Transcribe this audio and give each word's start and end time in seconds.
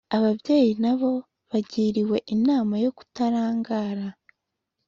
Ababyeyi 0.17 0.71
na 0.83 0.93
bo 0.99 1.11
bagiriwe 1.49 2.17
inama 2.35 2.75
yo 2.83 2.91
kutarangara 2.97 4.07